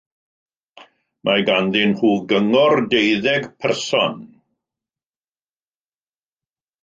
[1.27, 4.15] Mae ganddyn nhw Gyngor deuddeg person.